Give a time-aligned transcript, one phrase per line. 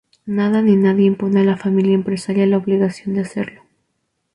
[0.25, 3.61] Nada ni nadie impone a la familia empresaria la obligación de hacerlo.